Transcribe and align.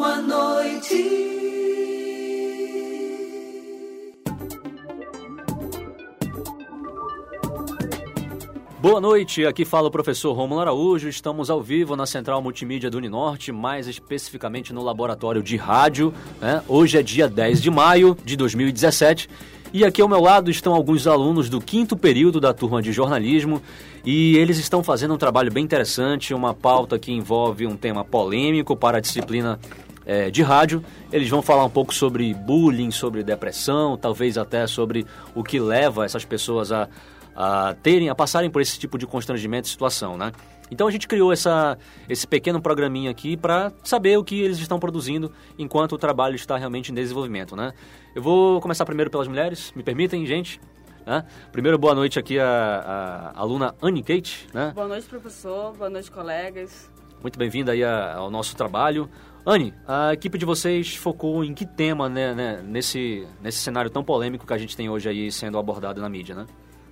boa 0.00 0.16
noite. 0.16 0.96
Boa 8.80 8.98
noite, 8.98 9.44
aqui 9.44 9.66
fala 9.66 9.88
o 9.88 9.90
professor 9.90 10.32
Romulo 10.32 10.62
Araújo. 10.62 11.06
Estamos 11.06 11.50
ao 11.50 11.60
vivo 11.60 11.94
na 11.96 12.06
Central 12.06 12.40
Multimídia 12.40 12.88
do 12.88 12.96
Uninorte, 12.96 13.52
mais 13.52 13.86
especificamente 13.86 14.72
no 14.72 14.82
Laboratório 14.82 15.42
de 15.42 15.58
Rádio. 15.58 16.14
Né? 16.40 16.62
Hoje 16.66 16.96
é 16.96 17.02
dia 17.02 17.28
10 17.28 17.60
de 17.60 17.70
maio 17.70 18.16
de 18.24 18.38
2017 18.38 19.28
e 19.70 19.84
aqui 19.84 20.00
ao 20.00 20.08
meu 20.08 20.20
lado 20.20 20.50
estão 20.50 20.74
alguns 20.74 21.06
alunos 21.06 21.50
do 21.50 21.60
quinto 21.60 21.94
período 21.94 22.40
da 22.40 22.54
turma 22.54 22.80
de 22.80 22.90
jornalismo 22.90 23.60
e 24.02 24.36
eles 24.38 24.58
estão 24.58 24.82
fazendo 24.82 25.12
um 25.12 25.18
trabalho 25.18 25.52
bem 25.52 25.62
interessante, 25.62 26.32
uma 26.32 26.54
pauta 26.54 26.98
que 26.98 27.12
envolve 27.12 27.66
um 27.66 27.76
tema 27.76 28.02
polêmico 28.02 28.74
para 28.74 28.96
a 28.96 29.00
disciplina 29.00 29.60
é, 30.10 30.28
de 30.28 30.42
rádio. 30.42 30.84
Eles 31.12 31.28
vão 31.28 31.40
falar 31.40 31.64
um 31.64 31.70
pouco 31.70 31.94
sobre 31.94 32.34
bullying, 32.34 32.90
sobre 32.90 33.22
depressão, 33.22 33.96
talvez 33.96 34.36
até 34.36 34.66
sobre 34.66 35.06
o 35.36 35.44
que 35.44 35.60
leva 35.60 36.04
essas 36.04 36.24
pessoas 36.24 36.72
a 36.72 36.88
a 37.34 37.74
terem, 37.80 38.08
a 38.08 38.14
passarem 38.14 38.50
por 38.50 38.60
esse 38.60 38.76
tipo 38.76 38.98
de 38.98 39.06
constrangimento 39.06 39.66
e 39.66 39.70
situação, 39.70 40.18
né? 40.18 40.32
Então 40.68 40.86
a 40.86 40.90
gente 40.90 41.06
criou 41.08 41.32
essa, 41.32 41.78
esse 42.08 42.26
pequeno 42.26 42.60
programinha 42.60 43.10
aqui 43.10 43.36
para 43.36 43.72
saber 43.84 44.18
o 44.18 44.24
que 44.24 44.40
eles 44.40 44.58
estão 44.58 44.80
produzindo 44.80 45.32
enquanto 45.56 45.92
o 45.92 45.98
trabalho 45.98 46.34
está 46.34 46.56
realmente 46.56 46.90
em 46.90 46.94
desenvolvimento, 46.94 47.54
né? 47.54 47.72
Eu 48.14 48.20
vou 48.20 48.60
começar 48.60 48.84
primeiro 48.84 49.10
pelas 49.10 49.28
mulheres, 49.28 49.72
me 49.76 49.82
permitem, 49.82 50.26
gente? 50.26 50.60
Né? 51.06 51.24
Primeiro, 51.50 51.78
boa 51.78 51.94
noite 51.94 52.18
aqui 52.18 52.38
a, 52.38 53.32
a 53.34 53.40
aluna 53.40 53.74
Anne 53.80 54.02
Kate, 54.02 54.48
né? 54.52 54.72
Boa 54.74 54.88
noite, 54.88 55.06
professor. 55.06 55.72
Boa 55.72 55.88
noite, 55.88 56.10
colegas. 56.10 56.90
Muito 57.22 57.38
bem-vinda 57.38 57.72
aí 57.72 57.84
ao 57.84 58.30
nosso 58.30 58.56
trabalho. 58.56 59.08
Anne, 59.44 59.74
a 59.86 60.12
equipe 60.12 60.38
de 60.38 60.46
vocês 60.46 60.96
focou 60.96 61.44
em 61.44 61.52
que 61.52 61.66
tema 61.66 62.08
né, 62.08 62.34
né, 62.34 62.62
nesse, 62.64 63.26
nesse 63.42 63.58
cenário 63.58 63.90
tão 63.90 64.02
polêmico 64.02 64.46
que 64.46 64.52
a 64.52 64.58
gente 64.58 64.76
tem 64.76 64.88
hoje 64.88 65.08
aí 65.08 65.30
sendo 65.30 65.58
abordado 65.58 66.00
na 66.00 66.08
mídia, 66.08 66.34
né? 66.34 66.46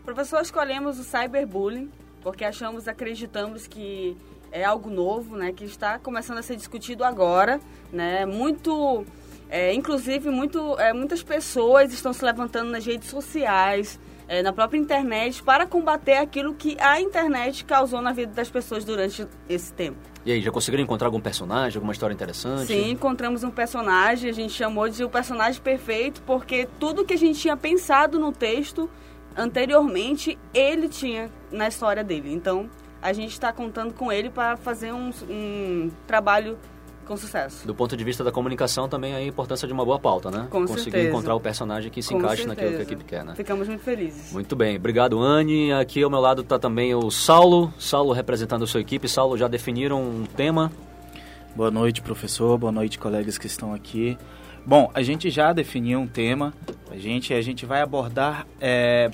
Professor, 0.04 0.40
escolhemos 0.40 0.98
o 0.98 1.04
cyberbullying 1.04 1.90
porque 2.22 2.44
achamos, 2.44 2.86
acreditamos 2.88 3.66
que 3.66 4.16
é 4.52 4.64
algo 4.64 4.90
novo, 4.90 5.36
né, 5.36 5.52
que 5.52 5.64
está 5.64 5.98
começando 5.98 6.38
a 6.38 6.42
ser 6.42 6.56
discutido 6.56 7.04
agora, 7.04 7.60
né, 7.92 8.26
muito, 8.26 9.04
é, 9.48 9.72
inclusive 9.72 10.30
muito, 10.30 10.78
é, 10.78 10.92
muitas 10.92 11.22
pessoas 11.22 11.92
estão 11.92 12.12
se 12.12 12.24
levantando 12.24 12.70
nas 12.70 12.84
redes 12.84 13.08
sociais, 13.08 13.98
é, 14.28 14.42
na 14.42 14.52
própria 14.52 14.78
internet, 14.78 15.42
para 15.42 15.66
combater 15.66 16.18
aquilo 16.18 16.54
que 16.54 16.76
a 16.78 17.00
internet 17.00 17.64
causou 17.64 18.02
na 18.02 18.12
vida 18.12 18.32
das 18.32 18.50
pessoas 18.50 18.84
durante 18.84 19.26
esse 19.48 19.72
tempo. 19.72 19.98
E 20.24 20.32
aí, 20.32 20.42
já 20.42 20.50
conseguiram 20.50 20.84
encontrar 20.84 21.08
algum 21.08 21.20
personagem, 21.20 21.78
alguma 21.78 21.92
história 21.92 22.12
interessante? 22.12 22.66
Sim, 22.66 22.90
encontramos 22.90 23.42
um 23.42 23.50
personagem, 23.50 24.28
a 24.28 24.32
gente 24.32 24.52
chamou 24.52 24.88
de 24.88 25.02
o 25.02 25.08
personagem 25.08 25.60
perfeito, 25.60 26.22
porque 26.22 26.68
tudo 26.78 27.04
que 27.04 27.14
a 27.14 27.18
gente 27.18 27.40
tinha 27.40 27.56
pensado 27.56 28.18
no 28.18 28.30
texto 28.30 28.90
anteriormente 29.38 30.36
ele 30.52 30.88
tinha 30.88 31.30
na 31.50 31.68
história 31.68 32.02
dele. 32.02 32.32
Então 32.32 32.68
a 33.00 33.12
gente 33.12 33.32
está 33.32 33.52
contando 33.52 33.94
com 33.94 34.10
ele 34.10 34.28
para 34.28 34.56
fazer 34.56 34.92
um, 34.92 35.10
um, 35.30 35.90
trabalho 36.06 36.58
com 37.08 37.16
sucesso. 37.16 37.66
Do 37.66 37.74
ponto 37.74 37.96
de 37.96 38.04
vista 38.04 38.22
da 38.22 38.30
comunicação, 38.30 38.88
também 38.88 39.14
a 39.14 39.24
importância 39.24 39.66
de 39.66 39.72
uma 39.72 39.84
boa 39.84 39.98
pauta, 39.98 40.30
né? 40.30 40.46
Com 40.50 40.60
Conseguir 40.60 40.82
certeza. 40.82 41.08
encontrar 41.08 41.34
o 41.34 41.40
personagem 41.40 41.90
que 41.90 42.02
se 42.02 42.10
Com 42.10 42.18
encaixe 42.18 42.42
certeza. 42.42 42.48
naquilo 42.48 42.70
que 42.72 42.78
a 42.78 42.82
equipe 42.82 43.04
quer, 43.04 43.24
né? 43.24 43.34
Ficamos 43.34 43.66
muito 43.66 43.82
felizes. 43.82 44.30
Muito 44.32 44.54
bem, 44.54 44.76
obrigado 44.76 45.18
Anne. 45.18 45.72
Aqui 45.72 46.02
ao 46.02 46.10
meu 46.10 46.20
lado 46.20 46.42
está 46.42 46.58
também 46.58 46.94
o 46.94 47.10
Saulo. 47.10 47.72
Saulo 47.78 48.12
representando 48.12 48.64
a 48.64 48.66
sua 48.66 48.80
equipe. 48.80 49.08
Saulo, 49.08 49.38
já 49.38 49.48
definiram 49.48 50.02
um 50.02 50.26
tema? 50.26 50.70
Boa 51.56 51.70
noite, 51.70 52.02
professor. 52.02 52.58
Boa 52.58 52.70
noite, 52.70 52.98
colegas 52.98 53.38
que 53.38 53.46
estão 53.46 53.72
aqui. 53.72 54.16
Bom, 54.66 54.90
a 54.92 55.02
gente 55.02 55.30
já 55.30 55.52
definiu 55.52 56.00
um 56.00 56.06
tema. 56.06 56.52
A 56.90 56.96
gente, 56.98 57.32
a 57.32 57.40
gente 57.40 57.64
vai 57.64 57.80
abordar 57.80 58.46
é, 58.60 59.10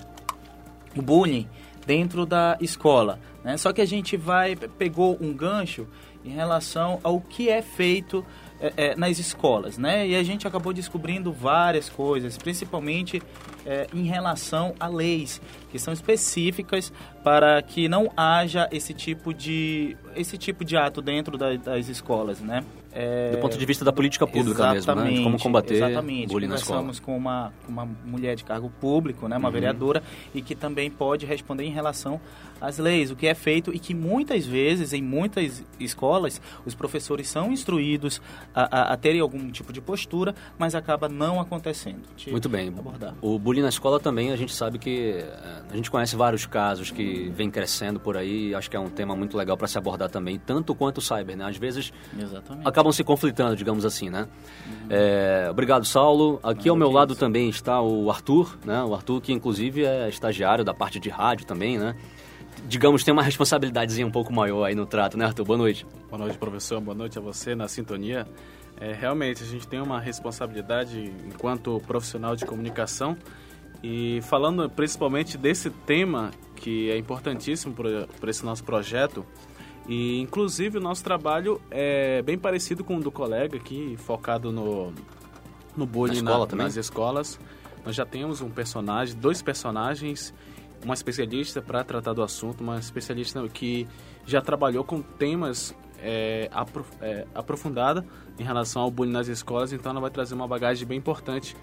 o 0.96 1.00
bullying 1.00 1.48
dentro 1.86 2.26
da 2.26 2.58
escola. 2.60 3.20
Né? 3.44 3.56
Só 3.56 3.72
que 3.72 3.80
a 3.80 3.86
gente 3.86 4.16
vai 4.16 4.56
pegou 4.56 5.16
um 5.20 5.32
gancho 5.32 5.86
em 6.24 6.30
relação 6.30 6.98
ao 7.02 7.20
que 7.20 7.48
é 7.48 7.60
feito 7.62 8.24
é, 8.60 8.72
é, 8.76 8.96
nas 8.96 9.18
escolas, 9.18 9.76
né? 9.76 10.06
E 10.06 10.14
a 10.16 10.22
gente 10.22 10.46
acabou 10.46 10.72
descobrindo 10.72 11.32
várias 11.32 11.88
coisas, 11.90 12.38
principalmente 12.38 13.20
é, 13.66 13.86
em 13.92 14.04
relação 14.04 14.74
a 14.78 14.86
leis 14.86 15.40
que 15.70 15.78
são 15.78 15.92
específicas 15.92 16.92
para 17.22 17.60
que 17.62 17.88
não 17.88 18.10
haja 18.16 18.68
esse 18.70 18.94
tipo 18.94 19.34
de 19.34 19.96
esse 20.14 20.38
tipo 20.38 20.64
de 20.64 20.76
ato 20.76 21.02
dentro 21.02 21.36
da- 21.36 21.56
das 21.56 21.88
escolas, 21.88 22.40
né? 22.40 22.62
É, 22.94 23.32
Do 23.32 23.38
ponto 23.38 23.58
de 23.58 23.66
vista 23.66 23.84
da 23.84 23.92
política 23.92 24.24
pública 24.26 24.72
mesmo, 24.72 24.94
né? 24.94 25.10
De 25.10 25.22
como 25.24 25.38
combater 25.38 25.74
exatamente. 25.74 26.28
bullying 26.28 26.46
na 26.46 26.54
escola. 26.54 26.78
Conversamos 26.80 27.00
com 27.00 27.16
uma, 27.16 27.52
uma 27.68 27.84
mulher 28.04 28.36
de 28.36 28.44
cargo 28.44 28.70
público, 28.80 29.26
né, 29.26 29.36
uma 29.36 29.48
Uhum. 29.48 29.52
vereadora, 29.52 30.02
e 30.34 30.40
que 30.40 30.54
também 30.54 30.90
pode 30.90 31.26
responder 31.26 31.64
em 31.64 31.70
relação 31.72 32.20
às 32.60 32.78
leis, 32.78 33.10
o 33.10 33.16
que 33.16 33.26
é 33.26 33.34
feito 33.34 33.74
e 33.74 33.78
que 33.78 33.92
muitas 33.92 34.46
vezes, 34.46 34.92
em 34.92 35.02
muitas 35.02 35.62
escolas, 35.78 36.40
os 36.64 36.74
professores 36.74 37.28
são 37.28 37.50
instruídos 37.52 38.22
a, 38.54 38.62
a, 38.90 38.92
a 38.92 38.96
terem 38.96 39.20
algum 39.20 39.50
tipo 39.50 39.72
de 39.72 39.80
postura, 39.80 40.34
mas 40.56 40.74
acaba 40.74 41.08
não 41.08 41.40
acontecendo. 41.40 42.02
Muito 42.28 42.48
bem. 42.48 42.68
Abordar. 42.68 43.14
O 43.20 43.38
bullying 43.38 43.62
na 43.62 43.68
escola 43.68 43.98
também, 44.00 44.30
a 44.32 44.36
gente 44.36 44.54
sabe 44.54 44.78
que... 44.78 45.16
eh, 45.18 45.62
A 45.70 45.76
gente 45.76 45.90
conhece 45.90 46.14
vários 46.16 46.46
casos 46.46 46.90
que 46.92 47.28
vem 47.34 47.50
crescendo 47.50 47.98
por 47.98 48.16
aí. 48.16 48.54
Acho 48.54 48.70
que 48.70 48.76
é 48.76 48.80
um 48.80 48.88
tema 48.88 49.14
muito 49.16 49.36
legal 49.36 49.56
para 49.56 49.66
se 49.66 49.76
abordar 49.76 50.08
também, 50.08 50.38
tanto 50.38 50.74
quanto 50.74 50.98
o 50.98 51.00
cyber, 51.02 51.36
né? 51.36 51.44
Às 51.44 51.56
vezes 51.56 51.92
Exatamente. 52.18 52.66
Acabam 52.84 52.92
se 52.92 53.02
conflitando, 53.02 53.56
digamos 53.56 53.84
assim, 53.84 54.10
né? 54.10 54.28
É, 54.90 55.48
obrigado, 55.50 55.86
Saulo. 55.86 56.38
Aqui 56.42 56.68
ao 56.68 56.76
meu 56.76 56.90
lado 56.90 57.16
também 57.16 57.48
está 57.48 57.80
o 57.80 58.10
Arthur, 58.10 58.58
né? 58.64 58.82
O 58.84 58.94
Arthur 58.94 59.20
que 59.20 59.32
inclusive 59.32 59.84
é 59.84 60.08
estagiário 60.08 60.64
da 60.64 60.74
parte 60.74 61.00
de 61.00 61.08
rádio 61.08 61.46
também, 61.46 61.78
né? 61.78 61.96
Digamos, 62.66 63.02
tem 63.02 63.12
uma 63.12 63.22
responsabilidadezinha 63.22 64.06
um 64.06 64.10
pouco 64.10 64.32
maior 64.32 64.64
aí 64.64 64.74
no 64.74 64.86
trato, 64.86 65.16
né, 65.16 65.24
Arthur? 65.24 65.44
Boa 65.44 65.58
noite. 65.58 65.86
Boa 66.08 66.18
noite, 66.18 66.38
professor. 66.38 66.80
Boa 66.80 66.94
noite 66.94 67.18
a 67.18 67.22
você 67.22 67.54
na 67.54 67.68
sintonia. 67.68 68.26
É, 68.78 68.92
realmente, 68.92 69.42
a 69.42 69.46
gente 69.46 69.66
tem 69.66 69.80
uma 69.80 70.00
responsabilidade 70.00 71.12
enquanto 71.26 71.80
profissional 71.86 72.36
de 72.36 72.44
comunicação 72.44 73.16
e 73.82 74.20
falando 74.22 74.68
principalmente 74.70 75.38
desse 75.38 75.70
tema 75.70 76.30
que 76.56 76.90
é 76.90 76.98
importantíssimo 76.98 77.74
para 77.74 78.30
esse 78.30 78.44
nosso 78.44 78.64
projeto. 78.64 79.24
E, 79.88 80.20
inclusive, 80.20 80.78
o 80.78 80.80
nosso 80.80 81.04
trabalho 81.04 81.60
é 81.70 82.22
bem 82.22 82.38
parecido 82.38 82.82
com 82.82 82.96
o 82.96 83.00
do 83.00 83.10
colega 83.10 83.56
aqui, 83.56 83.96
focado 83.98 84.50
no, 84.50 84.92
no 85.76 85.84
bullying 85.86 86.22
Na 86.22 86.30
escola 86.30 86.48
na- 86.52 86.64
nas 86.64 86.76
escolas. 86.76 87.38
Nós 87.84 87.94
já 87.94 88.06
temos 88.06 88.40
um 88.40 88.48
personagem, 88.48 89.14
dois 89.16 89.42
personagens, 89.42 90.32
uma 90.82 90.94
especialista 90.94 91.60
para 91.60 91.84
tratar 91.84 92.14
do 92.14 92.22
assunto, 92.22 92.62
uma 92.62 92.78
especialista 92.78 93.46
que 93.48 93.86
já 94.26 94.40
trabalhou 94.40 94.84
com 94.84 95.02
temas 95.02 95.74
é, 96.02 96.48
apro 96.52 96.84
é, 97.00 97.26
aprofundada 97.34 98.04
em 98.38 98.42
relação 98.42 98.82
ao 98.82 98.90
bullying 98.90 99.12
nas 99.12 99.28
escolas, 99.28 99.72
então 99.72 99.90
ela 99.92 100.00
vai 100.00 100.10
trazer 100.10 100.34
uma 100.34 100.46
bagagem 100.48 100.86
bem 100.86 100.98
importante 100.98 101.54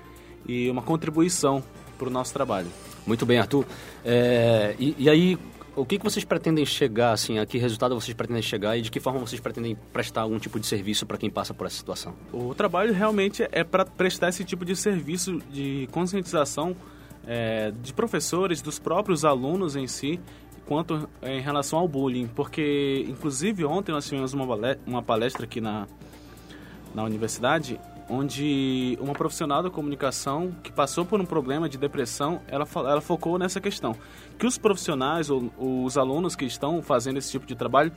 e 0.48 0.70
uma 0.70 0.82
contribuição 0.82 1.64
para 1.98 2.08
o 2.08 2.12
nosso 2.12 2.34
trabalho. 2.34 2.68
Muito 3.06 3.26
bem, 3.26 3.40
Arthur. 3.40 3.66
É, 4.06 4.76
e, 4.80 4.96
e 4.98 5.10
aí, 5.10 5.38
o 5.76 5.86
que, 5.86 5.98
que 5.98 6.04
vocês 6.04 6.26
pretendem 6.26 6.66
chegar, 6.66 7.14
assim, 7.14 7.40
a 7.40 7.46
que 7.46 7.58
resultado 7.58 7.96
vocês 7.96 8.14
pretendem 8.14 8.42
chegar 8.42 8.78
e 8.78 8.82
de 8.82 8.92
que 8.92 9.00
forma 9.00 9.20
vocês 9.20 9.40
pretendem 9.40 9.78
prestar 9.94 10.22
algum 10.22 10.38
tipo 10.38 10.60
de 10.60 10.68
serviço 10.68 11.06
para 11.06 11.18
quem 11.18 11.30
passa 11.30 11.54
por 11.54 11.66
essa 11.66 11.78
situação? 11.78 12.14
O 12.34 12.54
trabalho 12.54 12.94
realmente 12.94 13.48
é 13.52 13.64
para 13.64 13.86
prestar 13.86 14.30
esse 14.30 14.44
tipo 14.44 14.66
de 14.66 14.76
serviço 14.76 15.40
de 15.50 15.88
conscientização 15.92 16.76
é, 17.26 17.72
de 17.82 17.94
professores, 17.94 18.62
dos 18.62 18.80
próprios 18.80 19.24
alunos 19.24 19.76
em 19.76 19.88
si, 19.88 20.20
quanto 20.66 21.10
em 21.22 21.40
relação 21.40 21.80
ao 21.80 21.88
bullying. 21.88 22.28
Porque, 22.28 23.06
inclusive, 23.08 23.64
ontem 23.64 23.92
nós 23.92 24.06
tivemos 24.06 24.34
uma 24.34 25.02
palestra 25.02 25.46
aqui 25.46 25.62
na, 25.62 25.88
na 26.94 27.04
universidade, 27.04 27.80
onde 28.12 28.98
uma 29.00 29.14
profissional 29.14 29.64
da 29.64 29.70
comunicação 29.70 30.54
que 30.62 30.72
passou 30.72 31.06
por 31.06 31.22
um 31.22 31.26
problema 31.26 31.70
de 31.70 31.78
depressão, 31.78 32.42
ela, 32.46 32.68
ela 32.76 33.00
focou 33.00 33.40
nessa 33.40 33.62
questão. 33.62 33.96
Que 34.38 34.46
os 34.46 34.58
profissionais 34.58 35.30
ou 35.30 35.50
os 35.58 35.98
alunos 35.98 36.36
que 36.36 36.44
estão 36.44 36.82
fazendo 36.82 37.18
esse 37.18 37.32
tipo 37.32 37.46
de 37.46 37.56
trabalho 37.56 37.92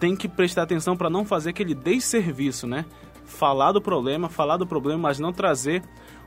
têm 0.00 0.16
que 0.16 0.26
prestar 0.26 0.62
atenção 0.62 0.96
para 0.96 1.10
não 1.10 1.24
fazer 1.24 1.50
aquele 1.50 1.74
desserviço, 1.74 2.66
né? 2.66 2.86
Falar 3.26 3.72
do 3.72 3.80
problema, 3.80 4.28
falar 4.28 4.56
do 4.56 4.66
problema, 4.66 4.98
mas 4.98 5.18
não 5.18 5.32
trazer 5.32 5.82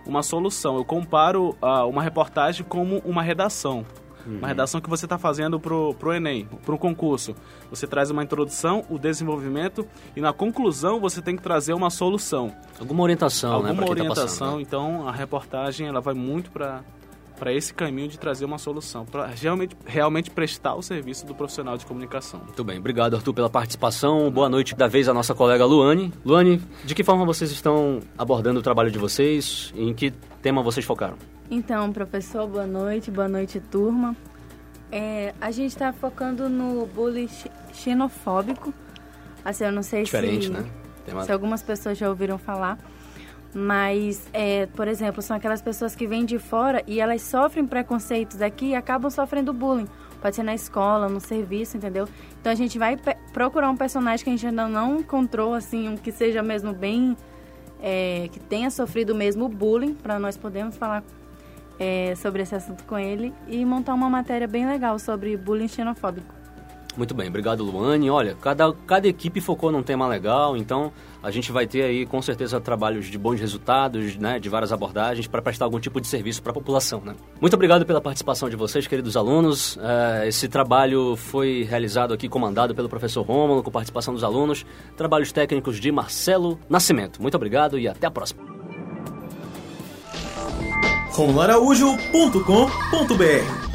uma 0.05 0.21
solução. 0.21 0.77
Eu 0.77 0.85
comparo 0.85 1.57
ah, 1.61 1.85
uma 1.85 2.03
reportagem 2.03 2.63
como 2.63 2.99
uma 2.99 3.23
redação. 3.23 3.83
Uma 4.25 4.47
redação 4.47 4.81
que 4.81 4.89
você 4.89 5.05
está 5.05 5.17
fazendo 5.17 5.59
pro, 5.59 5.93
pro 5.95 6.13
Enem, 6.13 6.47
pro 6.65 6.77
concurso. 6.77 7.35
Você 7.69 7.85
traz 7.85 8.09
uma 8.09 8.23
introdução, 8.23 8.83
o 8.89 8.97
desenvolvimento 8.97 9.85
e 10.15 10.21
na 10.21 10.33
conclusão 10.33 10.99
você 10.99 11.21
tem 11.21 11.35
que 11.35 11.43
trazer 11.43 11.73
uma 11.73 11.89
solução. 11.89 12.51
Alguma 12.79 13.03
orientação, 13.03 13.61
né, 13.63 13.69
Alguma 13.69 13.73
quem 13.75 13.85
tá 13.85 13.91
orientação. 13.91 14.23
passando. 14.25 14.55
né? 14.57 14.61
Então 14.61 15.07
a 15.07 15.11
reportagem 15.11 15.87
ela 15.87 16.01
vai 16.01 16.13
muito 16.13 16.51
para 16.51 16.83
para 17.37 17.51
esse 17.53 17.73
caminho 17.73 18.07
de 18.07 18.17
trazer 18.17 18.45
uma 18.45 18.57
solução, 18.57 19.05
para 19.05 19.25
realmente, 19.27 19.75
realmente 19.85 20.31
prestar 20.31 20.73
o 20.75 20.81
serviço 20.81 21.25
do 21.25 21.35
profissional 21.35 21.77
de 21.77 21.85
comunicação. 21.85 22.39
Muito 22.39 22.63
bem, 22.63 22.79
obrigado 22.79 23.13
Arthur 23.13 23.33
pela 23.33 23.49
participação. 23.49 24.31
Boa 24.31 24.47
noite 24.47 24.73
da 24.73 24.87
vez 24.87 25.09
a 25.09 25.13
nossa 25.13 25.35
colega 25.35 25.65
Luane. 25.65 26.13
Luane, 26.23 26.61
de 26.85 26.95
que 26.95 27.03
forma 27.03 27.25
vocês 27.25 27.51
estão 27.51 27.99
abordando 28.17 28.61
o 28.61 28.63
trabalho 28.63 28.89
de 28.89 28.97
vocês? 28.97 29.73
Em 29.75 29.93
que 29.93 30.11
tema 30.41 30.63
vocês 30.63 30.85
focaram? 30.85 31.17
Então, 31.49 31.91
professor, 31.93 32.47
boa 32.47 32.65
noite, 32.65 33.11
boa 33.11 33.27
noite, 33.27 33.59
turma. 33.59 34.15
É, 34.91 35.33
a 35.39 35.51
gente 35.51 35.71
está 35.71 35.93
focando 35.93 36.49
no 36.49 36.85
bullying 36.87 37.29
xenofóbico. 37.71 38.73
Assim, 39.43 39.65
eu 39.65 39.71
não 39.71 39.83
sei 39.83 40.03
Diferente, 40.03 40.47
se, 40.47 40.51
né? 40.51 40.65
se 41.23 41.31
algumas 41.31 41.61
pessoas 41.61 41.97
já 41.97 42.09
ouviram 42.09 42.39
falar. 42.39 42.79
Mas, 43.53 44.27
é, 44.33 44.65
por 44.65 44.87
exemplo, 44.87 45.21
são 45.21 45.37
aquelas 45.37 45.61
pessoas 45.61 45.95
que 45.95 46.07
vêm 46.07 46.25
de 46.25 46.39
fora 46.39 46.83
e 46.87 46.99
elas 46.99 47.21
sofrem 47.21 47.65
preconceitos 47.65 48.41
aqui 48.41 48.69
e 48.69 48.75
acabam 48.75 49.09
sofrendo 49.11 49.53
bullying. 49.53 49.87
Pode 50.19 50.35
ser 50.35 50.43
na 50.43 50.55
escola, 50.55 51.07
no 51.07 51.19
serviço, 51.19 51.77
entendeu? 51.77 52.07
Então 52.41 52.51
a 52.51 52.55
gente 52.55 52.79
vai 52.79 52.97
procurar 53.31 53.69
um 53.69 53.77
personagem 53.77 54.23
que 54.23 54.29
a 54.31 54.33
gente 54.33 54.47
ainda 54.47 54.67
não 54.67 54.99
encontrou, 54.99 55.53
assim, 55.53 55.87
um 55.87 55.95
que 55.95 56.11
seja 56.11 56.41
mesmo 56.41 56.73
bem. 56.73 57.15
É, 57.81 58.29
que 58.31 58.39
tenha 58.39 58.71
sofrido 58.71 59.13
mesmo 59.13 59.47
bullying, 59.47 59.93
para 59.93 60.17
nós 60.17 60.35
podermos 60.35 60.75
falar 60.75 61.03
é, 61.79 62.15
sobre 62.15 62.41
esse 62.41 62.55
assunto 62.55 62.83
com 62.83 62.97
ele 62.97 63.33
e 63.47 63.63
montar 63.65 63.93
uma 63.93 64.09
matéria 64.09 64.47
bem 64.47 64.65
legal 64.65 64.97
sobre 64.99 65.35
bullying 65.37 65.67
xenofóbico. 65.67 66.45
Muito 66.97 67.13
bem, 67.13 67.27
obrigado 67.27 67.63
Luane. 67.63 68.09
Olha, 68.09 68.35
cada, 68.35 68.71
cada 68.87 69.07
equipe 69.07 69.41
focou 69.41 69.71
num 69.71 69.83
tema 69.83 70.07
legal, 70.07 70.55
então 70.55 70.93
a 71.21 71.29
gente 71.29 71.51
vai 71.51 71.67
ter 71.67 71.81
aí 71.83 72.05
com 72.05 72.21
certeza 72.21 72.59
trabalhos 72.61 73.07
de 73.07 73.17
bons 73.17 73.39
resultados, 73.39 74.15
né, 74.15 74.39
de 74.39 74.47
várias 74.47 74.71
abordagens 74.71 75.27
para 75.27 75.41
prestar 75.41 75.65
algum 75.65 75.79
tipo 75.79 75.99
de 75.99 76.07
serviço 76.07 76.41
para 76.41 76.51
a 76.51 76.53
população. 76.53 77.01
Né? 77.01 77.13
Muito 77.41 77.53
obrigado 77.53 77.85
pela 77.85 77.99
participação 77.99 78.49
de 78.49 78.55
vocês, 78.55 78.87
queridos 78.87 79.17
alunos. 79.17 79.75
Uh, 79.75 80.25
esse 80.27 80.47
trabalho 80.47 81.15
foi 81.17 81.63
realizado 81.63 82.13
aqui, 82.13 82.29
comandado 82.29 82.73
pelo 82.73 82.87
professor 82.87 83.23
Rômulo, 83.23 83.61
com 83.61 83.71
participação 83.71 84.13
dos 84.13 84.23
alunos. 84.23 84.65
Trabalhos 84.95 85.31
técnicos 85.31 85.79
de 85.79 85.91
Marcelo 85.91 86.57
Nascimento. 86.69 87.21
Muito 87.21 87.35
obrigado 87.35 87.77
e 87.77 87.87
até 87.87 88.07
a 88.07 88.11
próxima. 88.11 88.54
romularaújo.com.br 91.15 93.74